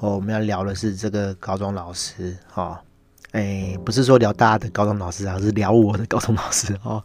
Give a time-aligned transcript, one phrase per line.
[0.00, 2.82] 哦，我们要聊的是这个高中老师，哈，
[3.30, 7.02] 哎，不是说聊大家的高中老师啊，是聊我的高中老师哦。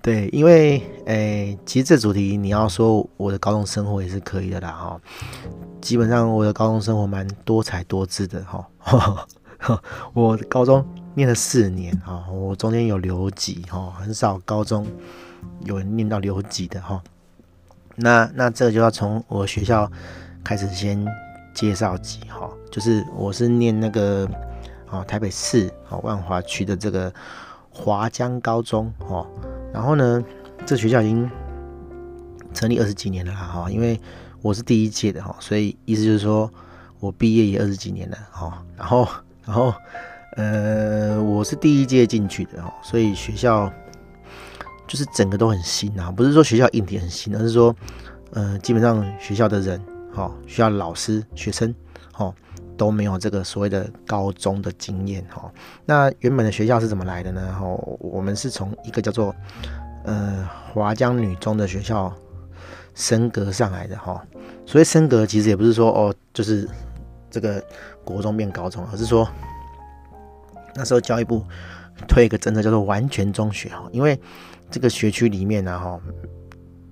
[0.00, 5.00] 对，因为哎，其实这主题你要说我的高中生活也是可以的啦，哈。
[5.80, 9.26] 基本上我的高中生活蛮多彩多姿的，哈。
[10.14, 14.86] 我高中念了四年，哈，我中间有留级，哈，很少高中
[15.64, 17.02] 有人念到留级的，哈。
[17.96, 19.90] 那那这个就要从我学校
[20.44, 21.04] 开始先。
[21.56, 24.28] 介绍级哈，就是我是念那个
[24.90, 27.10] 啊台北市啊万华区的这个
[27.70, 29.26] 华江高中哦，
[29.72, 30.22] 然后呢，
[30.66, 31.28] 这学校已经
[32.52, 33.98] 成立二十几年了啦哈，因为
[34.42, 36.50] 我是第一届的哈，所以意思就是说
[37.00, 39.08] 我毕业也二十几年了哈，然后
[39.46, 39.72] 然后
[40.36, 43.72] 呃我是第一届进去的哦，所以学校
[44.86, 47.74] 就是整个都很新啊，不是说学校硬体很新，而是说
[48.32, 49.80] 呃基本上学校的人。
[50.16, 51.74] 哦，需要老师、学生，
[52.16, 52.34] 哦，
[52.76, 55.52] 都没有这个所谓的高中的经验，哈。
[55.84, 57.52] 那原本的学校是怎么来的呢？
[57.52, 57.66] 哈，
[57.98, 59.34] 我们是从一个叫做
[60.04, 62.10] 呃华江女中的学校
[62.94, 64.24] 升格上来的，哈。
[64.64, 66.66] 所以升格其实也不是说哦，就是
[67.30, 67.62] 这个
[68.02, 69.28] 国中变高中，而是说
[70.74, 71.44] 那时候教育部
[72.08, 74.18] 推一个政策叫做完全中学，哈，因为
[74.70, 76.00] 这个学区里面呢，哈。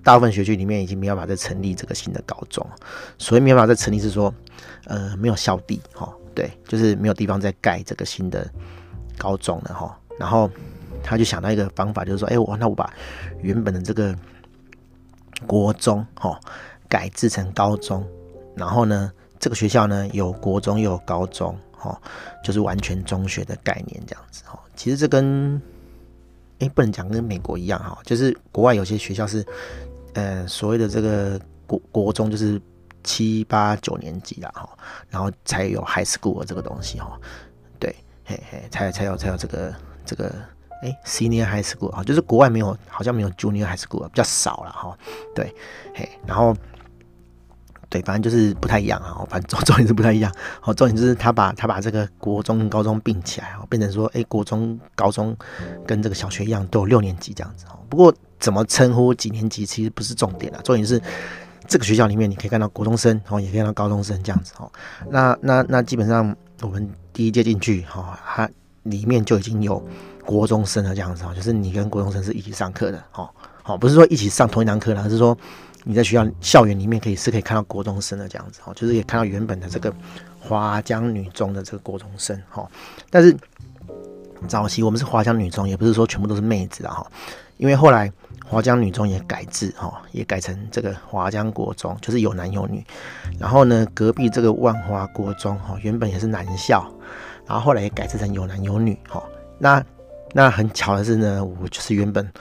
[0.05, 2.63] 大部分学区里面已经没有办法再成立这个新的高中，
[3.17, 4.31] 所以没办法再成立是说，
[4.83, 8.47] 呃，没有校地哈，对，就是没有地方再盖这个新的
[9.17, 9.99] 高中了哈。
[10.19, 10.47] 然后
[11.01, 12.93] 他就想到一个方法，就是说，哎，我那我把
[13.41, 14.15] 原本的这个
[15.47, 16.39] 国中哈
[16.87, 18.07] 改制成高中，
[18.55, 21.99] 然后呢，这个学校呢有国中又有高中哈，
[22.43, 24.59] 就是完全中学的概念这样子哈。
[24.75, 25.59] 其实这跟
[26.59, 29.43] 哎不能讲跟美国一样哈，就是国外有些学校是。
[30.15, 31.37] 呃，所谓的这个
[31.67, 32.59] 国国中就是
[33.03, 34.69] 七八九年级啦，哈，
[35.09, 37.19] 然后才有 high school 这个东西哈，
[37.77, 37.93] 对，
[38.23, 40.33] 嘿嘿，才才有才有这个这个
[40.83, 44.97] 哎 senior high school 啊，就是国外没有，好像没有 junior high school 比较少了哈，
[45.35, 45.53] 对，
[45.93, 46.55] 嘿，然后
[47.89, 55.35] 对，反正就是不太一样啊，反正重重点是不太一样，好，重点就是他把他把这个国中高中并起来，变成说，哎，国中高中
[55.85, 58.15] 跟这个小学一样都有六年级这样子，不过。
[58.45, 61.01] 怎么称呼几年级其实不是重点啊，重点是
[61.67, 64.71] 这个学校里面你可以看到国中生哦，也可以看到高中生这样子哦。
[65.09, 68.47] 那那那基本上我们第一届进去哈，它
[68.83, 69.83] 里面就已经有
[70.23, 73.27] 国中生了这样子哦，就是你跟国中生是一起上课的哦，
[73.63, 75.35] 好，不是说一起上同一堂课了，而是说
[75.83, 79.91] 你在学校校园里面可以是可以看到国中生的这样子哦，就是可以看到原本的这个
[80.39, 82.69] 华江女中的这个国中生哈。
[83.09, 83.35] 但是
[84.47, 87.11] 早期我们是华江女中，也不是说全部都是妹子啊哈，
[87.57, 88.13] 因为后来。
[88.47, 92.83] 华江女中也改制哈，也改成这个华江国中，就是有男有女。
[93.39, 96.85] 然后呢，隔壁这个万华国中哈，原本也是男校，
[97.47, 99.21] 然后后来也改制成有男有女哈。
[99.57, 99.83] 那
[100.31, 102.31] 那很巧的是呢，我就是原本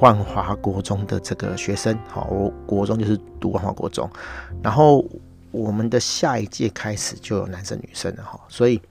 [0.00, 4.10] 万华国中的这个学生哈，我国中就是读万华国中，
[4.62, 5.04] 然后
[5.52, 8.82] 我们的下一届开始就有男生女生了哈，所以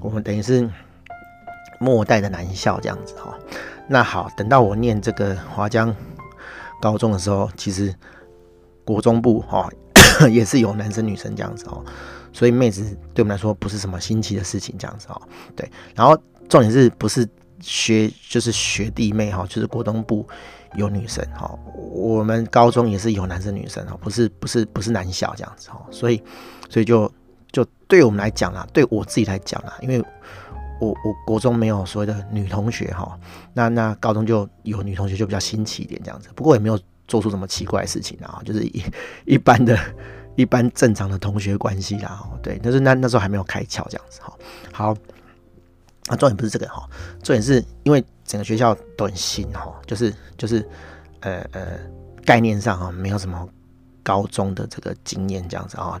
[0.00, 0.70] 我们等于是
[1.80, 3.36] 末代的男校这样子哈。
[3.88, 5.92] 那好，等到我念这个华江。
[6.80, 7.94] 高中的时候，其实
[8.84, 9.68] 国中部哈
[10.30, 11.84] 也是有男生女生这样子哦，
[12.32, 12.82] 所以妹子
[13.14, 15.22] 对我们来说不是什么新奇的事情这样子哦。
[15.54, 16.16] 对，然后
[16.48, 17.28] 重点是不是
[17.60, 20.26] 学就是学弟妹哈，就是国中部
[20.76, 26.22] 有女生哈，我们高中也是有男生女生哦，不是不是不是男校这样子哦，所以
[26.68, 27.12] 所以就
[27.52, 30.04] 就对我们来讲啦，对我自己来讲啦，因为。
[30.80, 33.18] 我我国中没有所谓的女同学哈，
[33.52, 38.82] 那那高中就有女同学就比较新奇一点这样子，不过也没有做出什么奇怪的事情啊，就是一
[39.26, 39.78] 一般的、
[40.36, 42.26] 一般正常的同学关系啦。
[42.42, 44.32] 对，但是那那时候还没有开窍这样子哈。
[44.72, 44.96] 好，
[46.06, 46.88] 那重点不是这个哈，
[47.22, 50.66] 重点是因为整个学校都很新哈，就是就是
[51.20, 51.78] 呃呃
[52.24, 53.48] 概念上哈没有什么
[54.02, 56.00] 高中的这个经验这样子啊，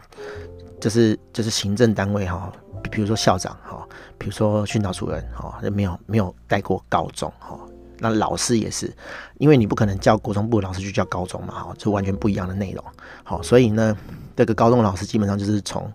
[0.80, 2.52] 就是就是行政单位哈。
[2.90, 3.86] 比如说校长哈，
[4.16, 7.56] 比如说训导主任哈，就没有没有带过高中哈。
[7.98, 8.90] 那老师也是，
[9.36, 12.82] 因为你不可能叫国中部老师去教高中嘛哈，就完全不一样的内容。
[13.22, 13.94] 好，所以呢，
[14.34, 15.92] 这个高中老师基本上就是从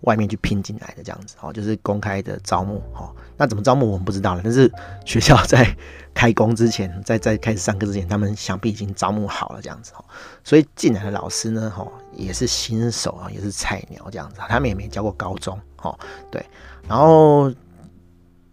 [0.00, 3.14] 外面去聘进来的这样子哦，就是公开的招募哦。
[3.36, 4.72] 那怎么招募我们不知道了，但是
[5.04, 5.76] 学校在
[6.14, 10.04] 开工之前，在在开始上课之前，他们想必已经招募好了这样子哦。
[10.42, 11.86] 所以进来的老师呢，哈，
[12.16, 15.98] 也是新手啊，也是菜鸟这样子，他们也没教过高中哦。
[16.30, 16.44] 对，
[16.88, 17.52] 然后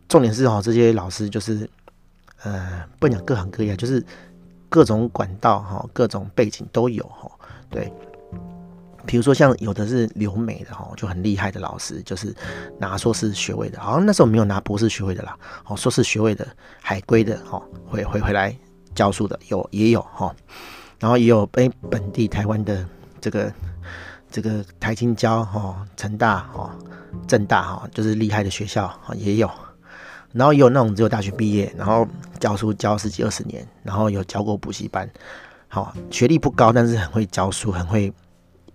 [0.08, 1.70] 重点是哦，这些老师就是
[2.44, 4.04] 呃，不讲各行各业，就是
[4.70, 7.30] 各种管道哈，各种背景都有哈。
[7.70, 7.92] 对。
[9.06, 12.36] 比如说像有的是留美的哈，就很厉害的老师，就是
[12.78, 15.36] 拿硕士学位的，好像那时候没有拿博士学位的啦。
[15.66, 16.46] 哦，硕士学位的
[16.80, 18.56] 海归的哈，回回回来
[18.94, 20.36] 教书的有也有哈，
[21.00, 22.86] 然后也有诶本地台湾的
[23.21, 23.54] 这个
[24.30, 26.75] 这个台清交哈、成大哈、
[27.27, 29.50] 政大哈，就是厉害的学校也有，
[30.31, 32.07] 然后也有那种只有大学毕业，然后
[32.39, 35.10] 教书教十几二十年，然后有教过补习班，
[35.68, 38.13] 好学历不高，但是很会教书，很会。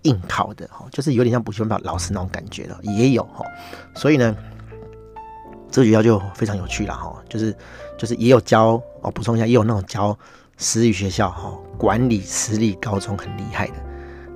[0.05, 3.43] 应考的哈，就是有点像补习班老师那种感觉的，也有哈。
[3.95, 4.35] 所以呢，
[5.71, 7.19] 这个学校就非常有趣了哈。
[7.27, 7.51] 就是
[7.97, 10.15] 就是也有教哦，补充一下，也有那种教
[10.57, 13.73] 私立学校哈，管理私立高中很厉害的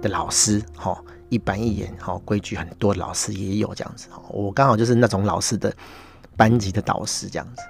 [0.02, 0.98] 的老师哈，
[1.30, 4.08] 一板一眼哈，规矩很多老师也有这样子。
[4.30, 5.74] 我刚好就是那种老师的
[6.36, 7.62] 班级的导师这样子。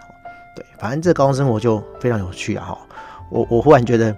[0.55, 2.77] 对，反正这高中生活就非常有趣啊哈。
[3.29, 4.15] 我我忽然觉得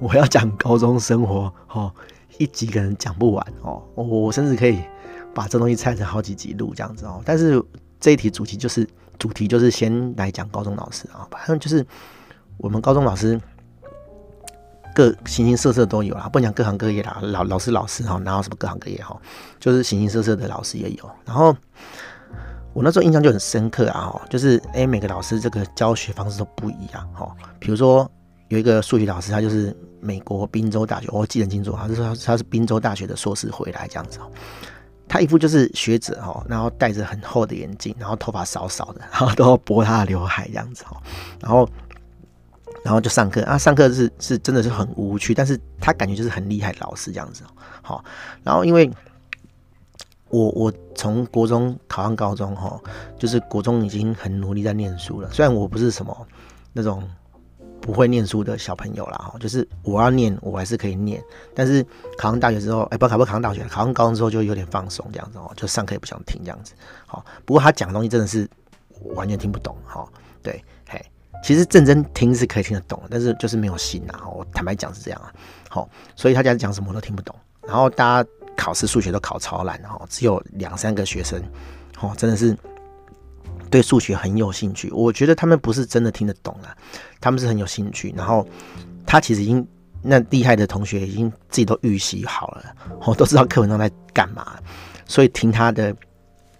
[0.00, 1.92] 我要讲高中生活哈。
[2.38, 4.80] 一集可能讲不完哦，我我甚至可以
[5.32, 7.22] 把这东西拆成好几集录这样子哦。
[7.24, 7.62] 但是
[8.00, 8.84] 这一题主题就是
[9.20, 11.86] 主题就是先来讲高中老师啊，反正就是
[12.56, 13.40] 我们高中老师
[14.94, 19.14] 各形形色色都有啦，不讲各行各业啦，老老师老师哈，然后什么各行各业哈，
[19.58, 21.10] 就是形形色色的老师也有。
[21.24, 21.54] 然后
[22.72, 28.10] 我那时候印象就很深刻啊，就是诶，每个老师这个教学方式都不一样哈，比如说
[28.48, 29.76] 有一个数学老师，他就是。
[30.04, 34.30] 美国宾州大学，我记得很清楚，他是说他是宾州大学的硕士回来这样子哦。
[35.08, 41.00] 他一副就是学者哈，然后戴着很厚的眼镜，然后头发少少的，然后都要拨他的刘海这样子哦。
[41.40, 41.66] 然后，
[42.84, 47.42] 然后就上课啊，上课是是真的是很无趣，但是他感觉就是很厉害的老师这样子。
[47.82, 48.04] 好，
[48.44, 48.88] 然后因为
[50.28, 52.80] 我我从国中考上高中哈，
[53.18, 56.14] 就是国中已经很努力在念书了，虽然我不是什么
[56.72, 57.02] 那种。
[57.80, 61.22] 不会念书的小朋友啦，哈，就是我要念，我还是可以念。
[61.54, 61.84] 但是
[62.16, 66.72] 考上大学之后，哎，不考不考上大学，考上高中之后就有点放松这样子哦，就上课也不想听这样子。
[67.04, 68.48] 好，不过他讲的东西真的是
[69.14, 70.02] 完全听不懂，哈，
[70.42, 70.64] 对，
[71.44, 74.26] 其实认真听是可以听得懂，但是就是没有心啊。
[74.26, 75.30] 我坦白讲是这样啊，
[75.68, 75.86] 好，
[76.16, 77.36] 所以他家讲什么都听不懂。
[77.66, 81.38] 然后大家考试数学都考超烂，哈，只有两三个学生，
[82.00, 82.56] 哦，真的是。
[83.70, 86.70] 对数学很有兴趣，我觉得他们不是真的听得懂啊，
[87.20, 88.14] 他们是很有兴趣。
[88.16, 88.46] 然后
[89.04, 89.66] 他其实已经
[90.00, 92.72] 那厉害的同学已经自己都预习好了，
[93.04, 94.56] 我都知道课文上在干嘛，
[95.06, 95.92] 所以听他的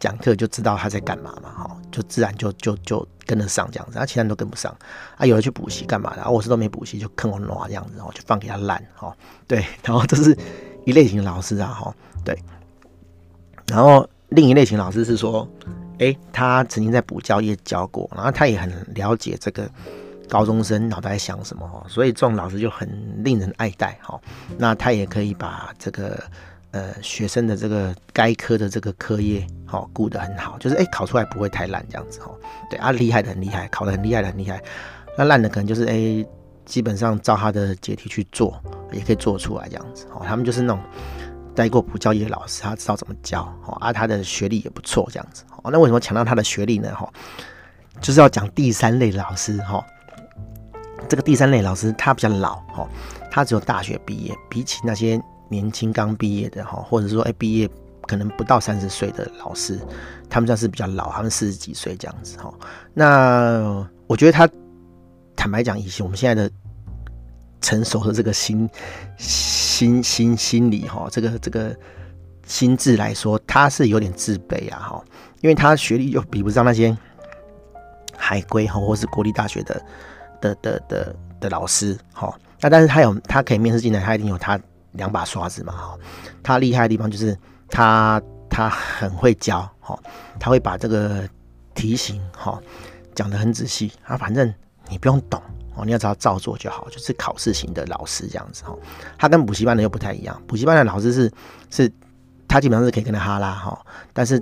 [0.05, 3.99] 讲课就知道他在干嘛嘛，哈，就自然就就就跟得上这样子。
[3.99, 4.71] 啊，其他人都跟不上
[5.17, 6.21] 啊，有人去补习干嘛的？
[6.21, 9.17] 啊，我是都没补习，就坑我这样子，然后就放给他烂，哈，
[9.49, 9.65] 对。
[9.83, 10.37] 然后这是
[10.85, 12.39] 一类型的老师啊，哈，对。
[13.69, 15.49] 然后另一类型老师是说。
[15.99, 19.71] 诶，他曾经在补教业教过，然后他也很了解这个
[20.29, 22.89] 高中生脑袋在想什么，所以这种老师就很
[23.23, 24.21] 令人爱戴哈。
[24.59, 26.21] 那他也可以把这个
[26.75, 32.38] 呃学生的这个该科的这个科业哈顾得很好，就是诶考出来不会太烂这样子哦。
[32.69, 34.63] 对啊，厉害的很厉害，考得很厉害的很厉害，
[35.17, 36.27] 那烂的可能就是诶
[36.67, 38.60] 基本上照他的解题去做
[38.93, 40.22] 也可以做出来这样子哦。
[40.27, 40.82] 他们就是那种。
[41.56, 46.93] 待过补教业的老师，他知道怎么教，哦，啊，他的学历也不错，这样子，哦，那为什么强调他的学历呢？
[46.93, 47.08] 哈，
[48.01, 49.87] 就是要讲第三类老师，哈，
[51.08, 52.89] 这个第三类老师他比较老，哦，
[53.31, 55.17] 他只有大学毕业，比起那些
[55.55, 57.69] 年轻刚毕业的，哈，或者说哎毕业
[58.08, 59.79] 可能不到三十岁的老师，
[60.29, 62.53] 他们算是比较老，他们四十几岁这样子，哈，
[62.93, 64.49] 那我觉得他
[65.37, 66.51] 坦白讲，以前我们现在的。
[67.65, 68.69] 成熟的这个心
[69.17, 71.75] 心心心理哈，这个这个
[72.46, 75.05] 心智来说，他是有点自卑啊哈，
[75.41, 76.94] 因为他学历又比不上那些
[78.19, 79.82] 海归哈，或是国立大学的
[80.43, 82.39] 的的的的老师哈。
[82.61, 84.61] 那但是他有他可以面试进来，他一定有他
[84.94, 85.98] 两把刷子嘛哈。
[86.43, 87.36] 他厉害的地方就是
[87.69, 88.20] 他
[88.51, 89.98] 他很会教哈，
[90.41, 91.29] 他会把这个
[91.74, 92.60] 题型哈
[93.15, 94.53] 讲得很仔细啊，反正
[94.89, 95.41] 你不用懂。
[95.77, 98.72] 哦，你要只要照做就好，就是考试型的老师这样子哈。
[99.19, 101.29] 他跟补习班的又不太一样，补习班的老师是
[101.69, 101.93] 是，
[102.46, 104.41] 他基本上是可以跟他哈拉哈，但是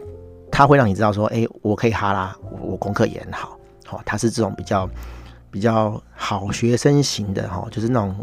[0.50, 4.86] 他会让你知道说，哎，我可以哈拉，我功课也很好，好，他是这种比较
[5.50, 8.14] 比较好学生型的哈，就是那种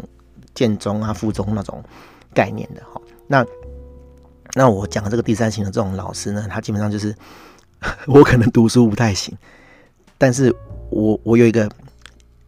[0.54, 1.82] 建中啊、附中那种
[2.34, 3.00] 概念的哈。
[3.26, 3.46] 那
[4.54, 7.14] 那我讲的这个第三型的这种老师呢，他基本上就是
[8.06, 9.36] 我可能读书不太行，
[10.18, 10.54] 但是
[10.90, 11.70] 我我有一个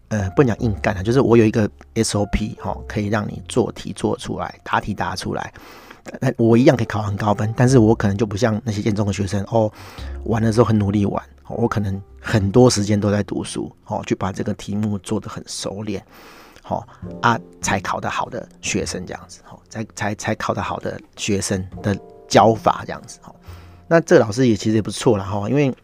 [0.08, 5.52] 呃不讲硬干啊，就是我有一个 SOP 哈，可以让你做题做出来，答题答出来，
[6.20, 9.72] 那我一样可以考很高分，但是我可能就不像那些建中的学生哦，
[10.24, 16.04] 玩的时候很努力玩，我可能很多时间都在读书哦，去把这个题目做得很熟练。
[16.62, 16.86] 好
[17.20, 21.96] 啊，才考得好的学生这样子，好，才才才考得好的学生的
[22.28, 23.34] 教法这样子，好，
[23.88, 25.74] 那这老师也其实也不错了哈，因为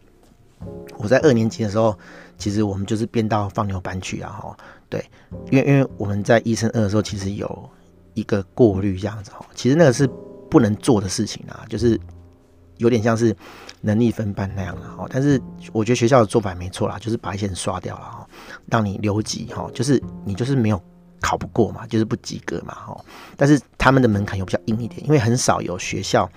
[0.97, 1.97] 我在二年级的时候，
[2.37, 4.57] 其实我们就是编到放牛班去啊，哈，
[4.89, 5.03] 对，
[5.51, 7.69] 因为因为我们在一升二的时候，其实有
[8.13, 10.09] 一个过滤这样子，哈，其实那个是
[10.49, 11.99] 不能做的事情啊，就是
[12.77, 13.35] 有点像是
[13.81, 18.27] 能力分班那样的哈，但是我觉得学校的做法没错啦，就是把一些人刷掉了哈。
[18.67, 20.81] 让你留级哈，就是你就是没有
[21.21, 22.97] 考不过嘛，就是不及格嘛哈。
[23.35, 26.29] 但是他们的门槛又比较硬一点，因为很少有学校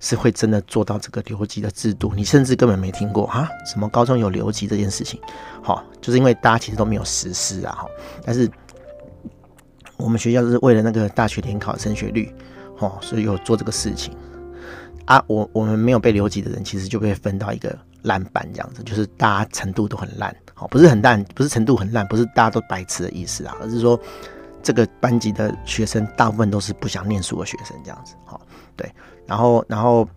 [0.00, 5.20] 是会真的做到这个留级的制度，你甚至根本没听过啊，什么高中有留级这件事情，
[5.62, 7.86] 哈，就是因为大家其实都没有实施啊哈。
[8.24, 8.50] 但是
[9.96, 12.34] 我们学校是为了那个大学联考升学率，
[12.76, 14.16] 哈，所以有做这个事情
[15.06, 15.22] 啊。
[15.26, 20.34] 我我们没有被留级的人，其实就被分到一个烂班这样子，就是大家程度都很烂。
[20.54, 23.98] 好，不是很烂，不是程度很烂，不是大家都白痴的意思啊，而是说
[24.62, 28.14] 这个班级的学生大部分都是不想念书的学生，这样子。
[28.24, 28.40] 好，
[28.76, 28.90] 对，
[29.26, 30.08] 然后，然后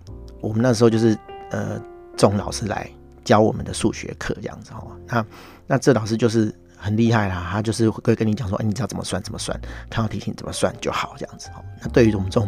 [0.41, 1.17] 我们那时候就是
[1.49, 1.81] 呃，
[2.15, 2.89] 这种老师来
[3.23, 4.71] 教我们的数学课，这样子。
[4.71, 5.25] 哈，那
[5.65, 11.49] 那这老师就是很厉害啦，他就是会跟你讲说，哎，你知道怎么算怎么算，看到题型怎么算就好，这样子。
[11.51, 12.47] 好，那对于我们这种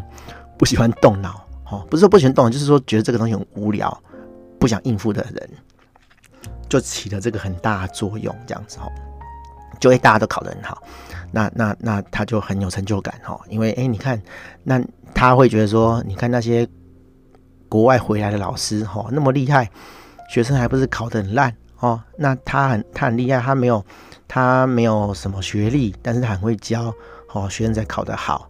[0.59, 3.95] 不喜欢动脑，哦，不是说不喜欢动，就是说觉得这个东西很无聊，
[4.59, 5.49] 不想应付的人。
[6.67, 8.85] 就起了这个很大的作用，这样子哦，
[9.79, 10.83] 就会大家都考得很好，
[11.31, 14.21] 那那那他就很有成就感哈，因为哎、欸，你看，
[14.63, 14.79] 那
[15.15, 16.67] 他会觉得说，你看那些
[17.67, 19.67] 国外回来的老师哈，那么厉害，
[20.29, 23.83] 学生还不是考得很烂哦，那他很他很厉害，他没有
[24.27, 26.93] 他没有什么学历，但是他很会教，
[27.33, 28.48] 哦，学生才考得，好，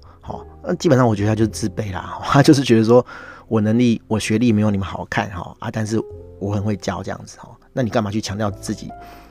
[0.63, 3.05] 那基本上我觉得他就是自卑啦， 他就是觉得说
[3.47, 5.99] 我能力我学历没有你们好看哈啊，但是
[6.39, 7.49] 我很会教这样子哈。
[7.73, 8.89] 那你干嘛去强调自己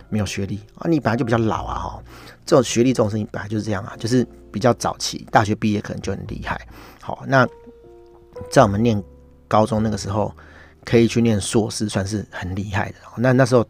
[0.08, 0.88] 没有学历啊？
[0.88, 2.02] 你本来就比较老啊，哈，
[2.46, 6.60] 这种学历这种事情本来就是这样啊，就是比较早期，大学毕业可能就很厉害。
[7.02, 7.46] 好，那
[8.50, 9.02] 在我们念
[9.46, 10.34] 高中那个时候，
[10.84, 12.96] 可以去念硕士，算是很厉害的。
[13.16, 13.66] 那那时候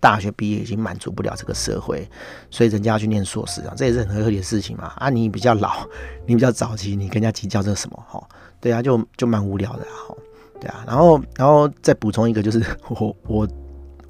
[0.00, 2.08] 大学毕业已经满足不了这个社会，
[2.50, 4.92] 所以人家要去念硕士啊，这也是很合理的事情嘛。
[4.96, 5.86] 啊，你比较老，
[6.26, 8.04] 你比较早期，你跟人家计较这什么？
[8.08, 8.20] 哈，
[8.60, 10.14] 对啊，就就蛮无聊的哈。
[10.58, 13.48] 对啊，然后然后再补充一个，就是 我我。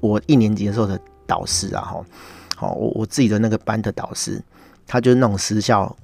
[0.01, 2.03] 我一年级的时候的导师啊，哈，
[2.55, 4.43] 好，我我自己的那个班的导师，
[4.87, 5.95] 他就是那种私校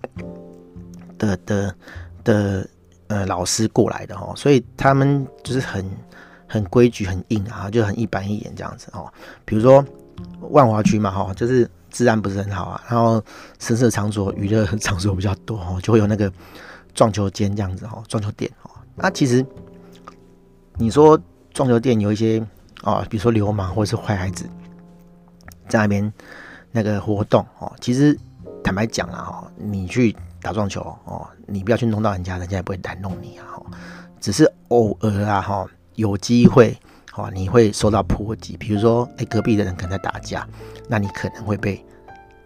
[1.17, 1.75] 的的
[2.23, 2.69] 的
[3.07, 5.83] 呃老师过来的哈，所以他们就是很
[6.47, 9.11] 很规矩很硬啊，就很一板一眼这样子哦。
[9.45, 9.83] 比如说
[10.49, 13.23] 万华区嘛，哈，就是治安不是很好啊，然后
[13.59, 16.31] 声色场所、娱乐场所比较多哦，就会有那个
[16.93, 18.71] 撞球间这样子哈，撞球店哦。
[18.95, 19.45] 那其实
[20.77, 21.19] 你说
[21.53, 22.45] 撞球店有一些。
[22.83, 24.47] 哦，比如说流氓或者是坏孩子
[25.67, 26.13] 在那边
[26.71, 28.15] 那个活动哦，其实
[28.63, 33.65] 坦白讲啊，哦，你去打撞球哦，你不要去弄到人家，人家也不会来弄你啊，哦，
[34.21, 35.65] 只是偶尔啊哈，
[35.97, 36.75] 有机会
[37.13, 40.47] 哦，你会受到波及，比如说哎，隔壁的人可能在打架，
[40.87, 41.85] 那你可能会被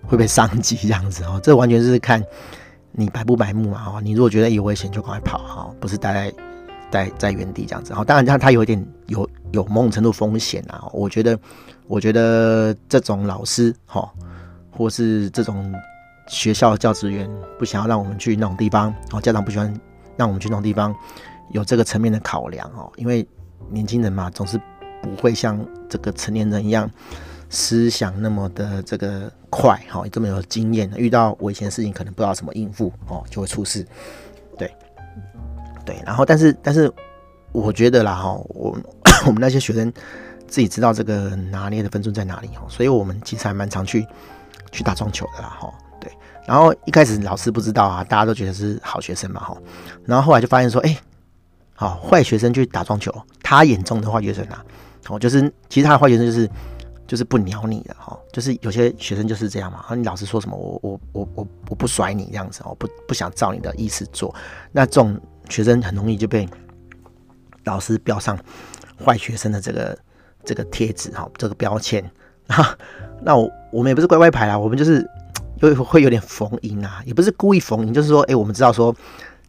[0.01, 2.21] 会被伤及这样子哦，这完全是看
[2.91, 6.35] 你白不白目嘛，哦，你如果觉得有危险就赶快跑哈，不是待在。
[6.91, 10.89] 在在原地这样子，好，当然他他有一点有有某种程度风险啊。
[10.91, 11.39] 我觉得，
[11.87, 14.11] 我觉得这种老师哈，
[14.69, 15.73] 或是这种
[16.27, 19.73] 学校教职员不想要让我们去那种地方，哦，家长不喜欢
[20.17, 20.93] 让我们去那种地方，
[21.51, 22.91] 有这个层面的考量哦。
[22.97, 23.25] 因为
[23.69, 24.59] 年轻人嘛，总是
[25.01, 26.89] 不会像这个成年人一样
[27.49, 33.85] 思想那么的这个快哈，这么有经验，遇到危险的事情可能不知道怎么应付哦，就会出事，
[34.57, 34.71] 对。
[35.83, 36.93] 对，然后但是但是，
[37.51, 38.77] 我觉得啦哈，我
[39.25, 39.91] 我们那些学生
[40.47, 44.05] 自己知道这个拿捏的分寸在哪里哈，所以我们其实还蛮常去
[44.71, 45.73] 去打撞球的啦哈。
[45.99, 46.11] 对，
[46.45, 49.57] 然后一开始老师不知道啊，大家都觉得是好学生嘛哈，
[50.05, 50.95] 然后后来就发现说，哎，
[51.89, 54.63] 好坏学生去打撞球，他眼中的坏学生啊，
[55.09, 56.49] 哦，就是其实他的坏学生就是
[57.07, 64.33] 就是不鸟你的哈，就是有些学生就是这样嘛，啊你老师说什么，我我我我我不甩你这样子哦，不不想照你的意思做，
[64.71, 65.19] 那这种。
[65.49, 66.47] 学生很容易就被
[67.65, 68.39] 老师标上
[69.03, 69.97] 坏学生的这个
[70.45, 72.01] 这个贴纸哈，这个标签。
[72.47, 72.73] 然后
[73.21, 75.05] 那我我们也不是乖乖牌啦，我们就是
[75.59, 78.95] 会会有点逢迎啊，也不是故意逢迎，就是说，哎，我们知道说，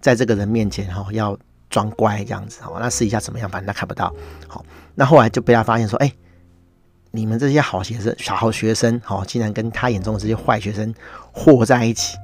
[0.00, 1.38] 在这个人面前哈，要
[1.72, 3.48] 装乖这样子哦，那试一下怎么样？
[3.48, 4.14] 反正他看不到。
[4.46, 4.62] 好，
[4.94, 6.12] 那后来就被他发现说，哎，
[7.10, 10.94] 你们这些好学生、小好学生，哦，竟然跟他眼中的这些坏学生
[11.32, 12.18] 和在一起，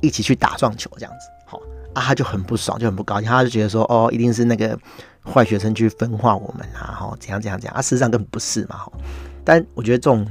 [0.00, 1.28] 一起去打撞球这样子。
[1.46, 1.56] 好，
[1.94, 4.76] 啊，他就很不爽，就很不高兴，他就觉得说，哦，一定是那个
[5.24, 8.92] 坏学生去分化我们啊，哈，怎样怎样怎样啊，事实上根本不是嘛，哈。
[9.44, 10.26] 但我觉得这种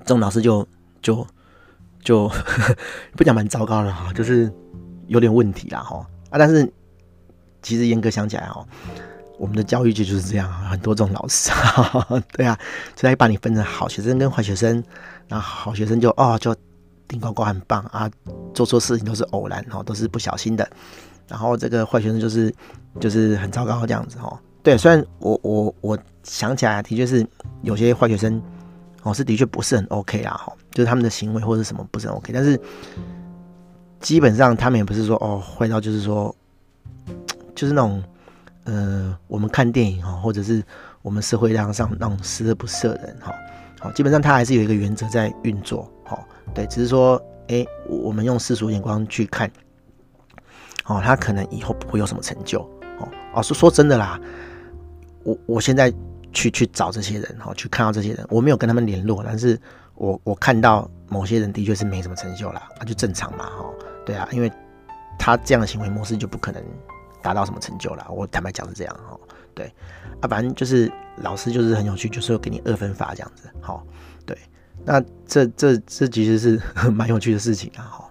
[0.00, 0.66] 这种老师就
[1.00, 1.24] 就
[2.02, 2.28] 就
[3.16, 4.52] 不讲蛮糟糕的哈，就是
[5.06, 6.68] 有点问题啦，哈啊，但是。
[7.66, 8.64] 其实严格想起来哦，
[9.40, 11.50] 我们的教育局就是这样，很多这种老师，
[12.32, 12.56] 对啊，
[12.94, 14.80] 所以把你分成好学生跟坏学生，
[15.26, 16.54] 然后好学生就哦就
[17.08, 18.08] 顶呱呱很棒啊，
[18.54, 20.70] 做错事情都是偶然哦，都是不小心的，
[21.26, 22.54] 然后这个坏学生就是
[23.00, 24.38] 就是很糟糕这样子哦。
[24.62, 27.26] 对，虽然我我我想起来的确是
[27.62, 28.40] 有些坏学生
[29.02, 32.60] 哦是的确不是很 OK 啦哈，就是他们的行为或者什么不是很 OK，但是
[33.98, 36.32] 基本上他们也不是说哦坏到就是说。
[37.56, 38.00] 就是那种，
[38.64, 40.62] 呃，我们看电影哈，或者是
[41.00, 43.34] 我们社会上上那种十恶不赦人哈，
[43.80, 46.22] 好，基本上他还是有一个原则在运作，哈，
[46.54, 49.50] 对，只是说，哎、我们用世俗眼光去看，
[50.84, 52.60] 哦，他可能以后不会有什么成就，
[53.00, 54.20] 哦，哦，说说真的啦，
[55.24, 55.90] 我我现在
[56.32, 59.58] 去去找这些人，哈，去看到这些人，我没有跟他们联络，但是
[59.94, 63.64] 我我看到某些人的确是没什么成就啦，那就正常嘛，哈，
[64.04, 64.52] 对啊，因为
[65.18, 66.62] 他这样的行为模式就不可能。
[67.26, 68.06] 达到什么成就了？
[68.08, 69.18] 我坦白讲是这样哈，
[69.52, 69.66] 对
[70.20, 73.84] 啊，反正就是老师就是很有趣，就是会给你二分法这样子，好，
[74.24, 74.38] 对，
[74.84, 78.10] 那这这这其实是 蛮有趣的事情啊，哈，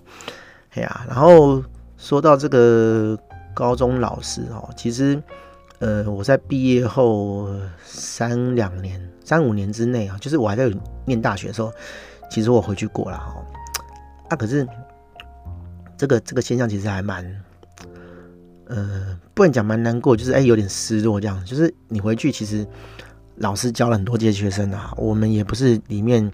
[0.72, 1.64] 哎呀，然后
[1.98, 3.18] 说到这个
[3.54, 5.24] 高中老师哦，其实
[5.80, 7.48] 呃，我在毕业后
[7.86, 10.70] 三两年、三五年之内啊，就是我还在
[11.06, 11.72] 念大学的时候，
[12.30, 13.34] 其实我回去过了哈，
[14.32, 14.68] 啊，可是
[15.96, 17.26] 这个这个现象其实还蛮。
[18.68, 21.44] 呃，不能讲蛮难过，就是哎、有点失落这样。
[21.46, 22.68] 就是你回去，其实
[23.36, 26.32] 老师教了很多届学生啊，我们也不是里面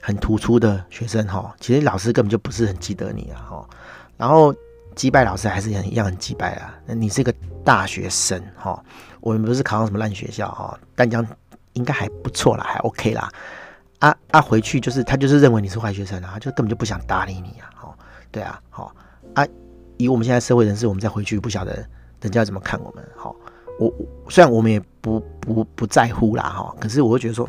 [0.00, 1.54] 很突出的学生哈。
[1.58, 3.68] 其实老师根本就不是很记得你啊哈。
[4.16, 4.54] 然后
[4.94, 6.78] 击败老师还是很一样很击败啊。
[6.86, 8.80] 那你是个大学生哈，
[9.20, 11.26] 我们不是考上什么烂学校哈，但讲
[11.72, 13.28] 应该还不错啦，还 OK 啦。
[13.98, 17.70] 啊啊，回去就是他就是认为你是坏学生啊，就根本就不想搭理你啊。
[17.82, 17.94] 哦，
[18.30, 18.94] 对啊，好
[19.34, 19.46] 啊。
[20.02, 21.72] 以我们现在社会人士，我们再回去不晓得
[22.20, 23.04] 人家怎么看我们。
[23.16, 23.34] 好，
[23.78, 23.92] 我
[24.28, 27.48] 虽然我们也不不不在乎啦，哈，可是我会觉得说，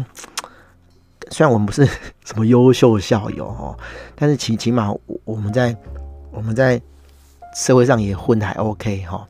[1.29, 1.85] 虽然我们不是
[2.23, 3.75] 什么优秀校友哈，
[4.15, 4.93] 但是起起码
[5.25, 5.75] 我们在
[6.31, 6.79] 我们在
[7.55, 9.27] 社会上也混得还 OK 哈。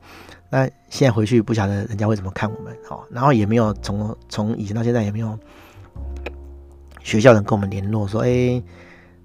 [0.49, 5.37] 那现在回去不晓得人家会怎么看我们，好，然后也没有从从以前到现在也没有
[7.01, 8.61] 学校人跟我们联络说，哎，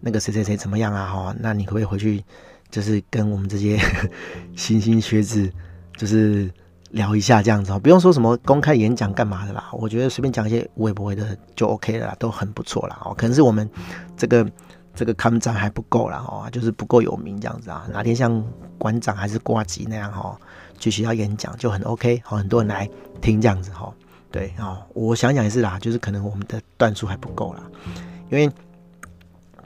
[0.01, 1.07] 那个谁谁谁怎么样啊？
[1.07, 2.25] 哈，那你可不可以回去？
[2.71, 3.79] 就是跟我们这些
[4.57, 5.51] 新兴学子，
[5.97, 6.51] 就是
[6.91, 9.69] 聊一下这样子哦，不用说什么公开演讲干嘛的啦。
[9.73, 13.01] 我觉得随便讲一些无谓不谓的就 OK 了啦，都很不错啦。
[13.05, 13.15] 哦。
[13.15, 13.69] 可能是我们
[14.17, 14.51] 这个
[14.95, 17.87] 这个康长还不够啦，哦，就是不够有名这样子啊。
[17.93, 18.45] 哪天像
[18.79, 20.39] 馆长还是挂机那样哈，
[20.79, 22.89] 去学校演讲就很 OK，好，很多人来
[23.21, 23.93] 听这样子哈。
[24.31, 27.63] 对哦，我想想也是啦，就是可能我们的段数还不够啦，
[28.31, 28.51] 因为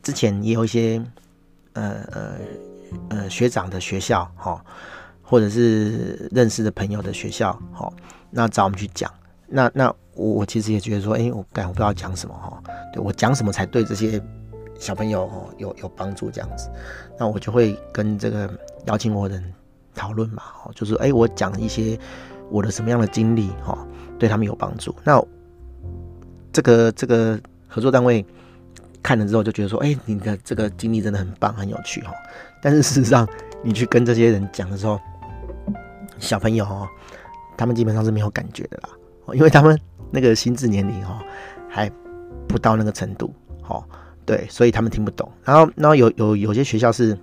[0.02, 1.00] 之前也有一些
[1.74, 2.34] 呃呃。
[3.10, 4.64] 呃，学长的学校哈，
[5.22, 7.92] 或者是认识的朋友的学校哈，
[8.30, 9.12] 那找我们去讲，
[9.46, 14.22] 那那我我其实也觉得说，哎、欸，我干，我不知道讲什么哈，对我讲什么才对这些
[14.78, 16.70] 小朋友有有帮助这样子，
[17.18, 18.50] 那我就会跟这个
[18.86, 19.54] 邀请我的人
[19.94, 20.42] 讨论嘛，
[20.74, 21.98] 就是哎、我讲一些
[22.50, 23.78] 我的什么样的经历哈，
[24.18, 25.22] 对他们有帮助，那
[26.52, 28.24] 这个这个合作单位。
[29.02, 32.12] 看了之后就觉得说，哎、你的这个经历真的很棒，很有趣哈。
[32.62, 33.28] 但是事实上，
[33.62, 35.00] 你去跟这些人讲的时候，
[36.18, 36.88] 小朋友哦，
[37.56, 38.88] 他们基本上是没有感觉的啦，
[39.34, 39.78] 因为他们
[40.10, 41.22] 那个心智年龄哈
[41.68, 41.90] 还
[42.46, 43.84] 不到那个程度，哈，
[44.24, 45.30] 对，所以他们听不懂。
[45.44, 47.18] 然后，然后有有有些学校是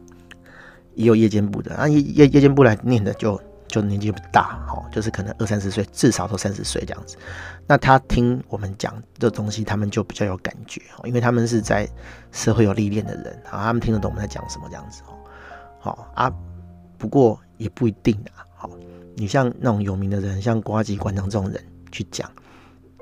[0.96, 3.40] 也有夜间部的，啊，夜夜夜间部来念的就。
[3.70, 7.16] 就年纪不大，哦，就是可能二三十岁，至少都三十岁这样子。
[7.66, 11.88] 那他听我们讲这东西，他们就比较有感觉，哦因为他们是在
[12.34, 15.16] 社会有历练的人，啊，他们听得懂我们在讲什么这样子，哦，
[15.80, 16.30] 好啊。
[16.98, 18.70] 不过也不一定啊，好，
[19.16, 22.30] 你像那种有名的人，像呱吉馆长这种人去讲，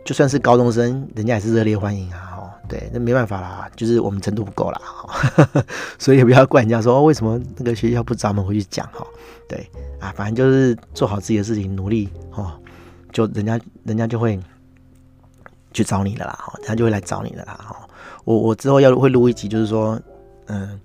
[0.06, 5.64] 就算是高中生，人家也是热烈欢迎啊，哦，对，那没办法啦，就是我们程度不够啦，哈
[5.98, 9.06] 所以也不要怪人家说，为什么那个学校不找我们回去讲，哈。
[9.50, 9.66] 对
[10.02, 12.52] 啊，反正就是做好自己的事情，努力哦，
[13.14, 14.38] 就人家人家就会
[15.72, 17.88] 去找你的啦，哈，人家就会来找你的啦，哈。
[18.26, 19.98] 我我之后要会录一集，就是说，
[20.48, 20.78] 嗯，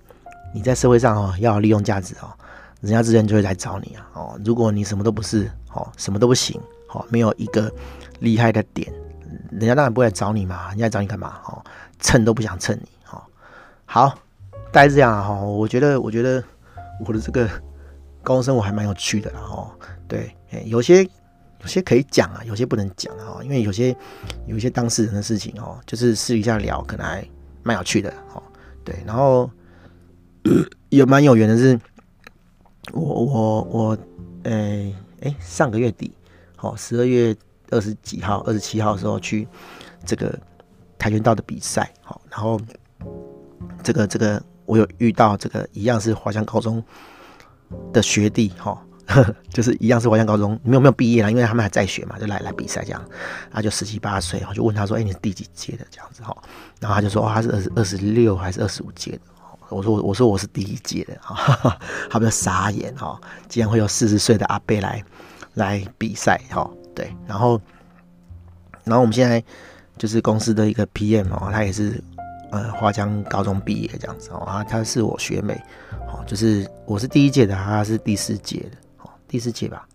[0.53, 2.31] 你在社会上哦要利用价值哦，
[2.79, 4.07] 人家自然就会来找你啊。
[4.13, 6.57] 哦，如果你什么都不是，哦，什么都不行，
[6.93, 7.69] 哦，没有一个
[8.19, 8.89] 厉害的点，
[9.59, 10.69] 人家当然不会来找你嘛。
[10.69, 11.39] 人家找你干嘛？
[11.45, 11.63] 哦，
[11.99, 12.87] 蹭都不想蹭你。
[13.11, 13.21] 哦，
[13.85, 14.09] 好，
[14.71, 15.21] 大概是这样啊。
[15.21, 16.43] 哈，我觉得，我觉得
[17.05, 17.47] 我的这个
[18.21, 19.39] 高中生活还蛮有趣的啦。
[19.39, 19.71] 哦，
[20.07, 20.35] 对，
[20.65, 23.39] 有些有些可以讲啊，有些不能讲啊。
[23.43, 23.95] 因为有些
[24.45, 27.25] 有一些当事人的事情哦，就是私底下聊，可能还
[27.63, 28.13] 蛮有趣的。
[28.33, 28.43] 哦，
[28.83, 29.49] 对，然后。
[30.89, 31.79] 也蛮有缘的是，
[32.91, 33.97] 我我我，
[34.43, 36.13] 诶、欸、诶、上个月底，
[36.57, 37.33] 好，十二月
[37.73, 39.47] 二十几号、二十七号的时候去
[40.05, 40.37] 这个
[40.97, 42.59] 跆拳道的比赛，好，然后
[43.83, 46.83] 这个这个我有遇到这个一样是华江高中
[47.91, 48.81] 的学弟，哈，
[49.49, 53.03] 就是一样是华江高中，没有没有毕业了，因为他们还在学嘛，就来来比赛这样，
[53.51, 56.35] 他就十七八岁，我就问他说，哎、你是第几届的这样子哈？
[56.79, 59.19] 然后他就说，哦，他是二十二十六还是二十五届的？
[59.69, 65.03] 我说我说我是第一届的哈， 他比较傻眼哈，竟然会有四十岁的阿贝来
[65.55, 67.59] 来比赛哈，对，然后
[68.83, 69.43] 然后我们现在
[69.97, 72.01] 就是公司的一个 PM 哦，他也是
[72.51, 75.53] 呃华江高中毕业这样子哦，他他是我学妹
[76.07, 79.87] 哦，就是我是第一届的，他是第四届的哦，第四届吧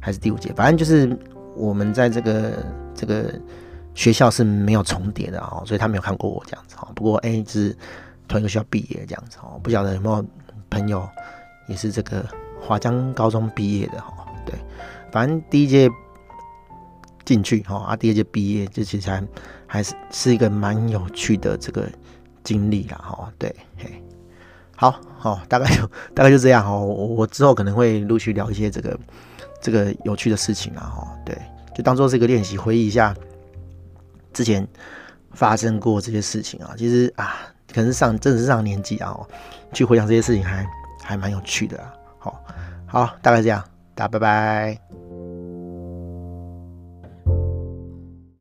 [0.00, 1.16] 还是第五届，反正就是
[1.54, 3.32] 我们在这个这个
[3.94, 7.76] 学校是没有重叠的哦，所以他没有看过我这样子哦，不过哎就是。
[8.28, 10.22] 同一个学校毕业这样子哦，不晓得有没有
[10.68, 11.08] 朋友
[11.66, 12.22] 也是这个
[12.60, 14.12] 华江高中毕业的哈？
[14.44, 14.54] 对，
[15.10, 15.88] 反正第一届
[17.28, 19.22] 进去哈，啊，第二届毕业，这其实还
[19.66, 21.86] 还是是一个蛮有趣的这个
[22.42, 23.30] 经历啦哈。
[23.36, 24.02] 对，嘿，
[24.74, 26.74] 好好，大概就大概就这样哈。
[26.74, 28.98] 我我之后可能会陆续聊一些这个
[29.60, 31.18] 这个有趣的事情啊哈。
[31.26, 31.36] 对，
[31.76, 33.14] 就当做是一个练习，回忆一下
[34.32, 34.66] 之前
[35.32, 36.72] 发生过这些事情啊。
[36.78, 37.36] 其实啊。
[37.70, 39.14] 可能是上，真的是上年纪啊，
[39.74, 40.66] 去回想这些事情还
[41.02, 41.92] 还蛮有趣的啊。
[42.18, 42.44] 好，
[42.86, 43.62] 好，大概这样，
[43.94, 45.07] 大家拜拜。